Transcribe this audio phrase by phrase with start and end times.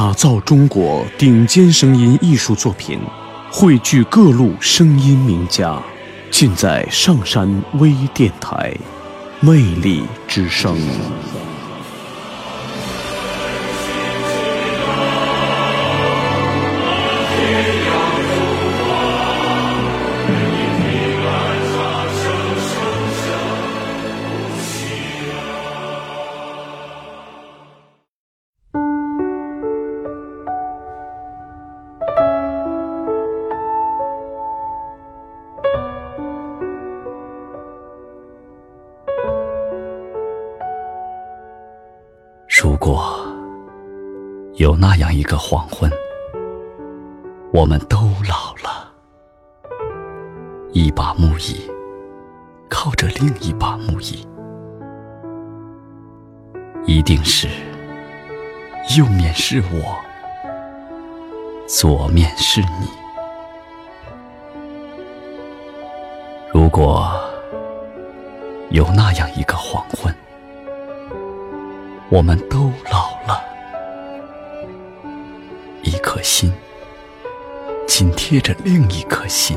[0.00, 2.98] 打造中国顶尖声音艺术作品，
[3.50, 5.78] 汇聚各路声音名家，
[6.30, 8.74] 尽在上山微电台，
[9.40, 10.74] 魅力之声。
[42.90, 43.24] 如果
[44.54, 45.88] 有那样一个黄昏，
[47.52, 48.90] 我们都老了，
[50.72, 51.70] 一把木椅
[52.68, 54.26] 靠着另一把木椅，
[56.84, 57.46] 一定是
[58.98, 59.96] 右面是我，
[61.68, 62.88] 左面是你。
[66.52, 67.08] 如果
[68.70, 70.12] 有那样一个黄昏，
[72.10, 73.40] 我们都老了，
[75.84, 76.52] 一颗心
[77.86, 79.56] 紧贴着另一颗心，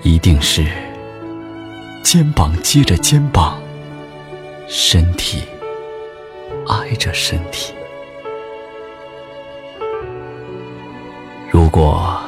[0.00, 0.66] 一定是
[2.02, 3.60] 肩膀接着肩膀，
[4.66, 5.42] 身体
[6.66, 7.74] 挨着身体。
[11.50, 12.18] 如果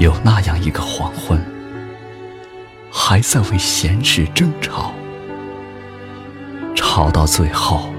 [0.00, 1.40] 有那样一个黄昏，
[2.90, 4.92] 还在为闲事争吵。
[6.96, 7.90] 吵到最后，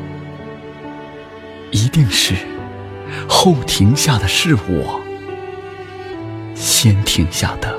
[1.70, 2.34] 一定是
[3.30, 5.00] 后停下的是我，
[6.56, 7.78] 先停下的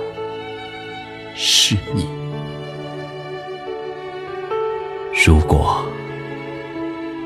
[1.34, 2.08] 是你。
[5.26, 5.84] 如果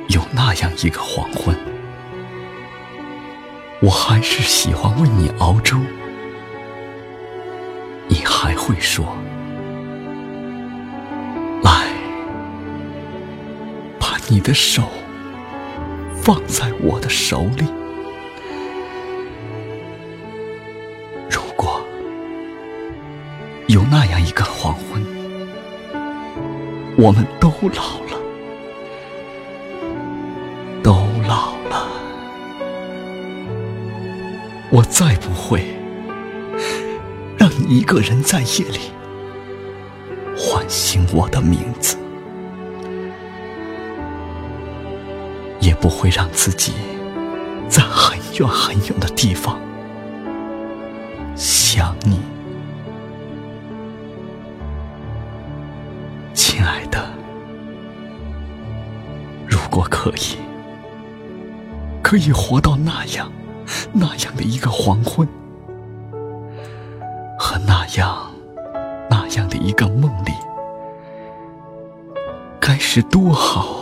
[0.08, 1.54] 有那样一个黄昏，
[3.82, 5.76] 我还是喜欢为你熬粥，
[8.08, 9.04] 你还会说。
[14.28, 14.84] 你的手
[16.14, 17.66] 放在我的手里。
[21.30, 21.84] 如果
[23.66, 25.04] 有那样一个黄昏，
[26.96, 28.18] 我们都老了，
[30.82, 30.92] 都
[31.26, 31.88] 老了，
[34.70, 35.64] 我再不会
[37.36, 38.92] 让你一个人在夜里
[40.36, 41.98] 唤醒我的名字。
[45.82, 46.72] 不会让自己
[47.68, 49.58] 在很远很远的地方
[51.34, 52.20] 想你，
[56.32, 57.04] 亲爱的。
[59.48, 60.38] 如果可以，
[62.00, 63.32] 可以活到那样
[63.92, 65.26] 那样的一个黄昏，
[67.36, 68.30] 和那样
[69.10, 70.32] 那样的一个梦里，
[72.60, 73.81] 该是多好！